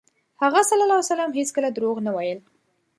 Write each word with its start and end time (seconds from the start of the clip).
هغه 0.43 0.61
ﷺ 0.69 1.31
هېڅکله 1.39 1.69
دروغ 1.75 1.95
ونه 1.97 2.11
ویل. 2.15 2.39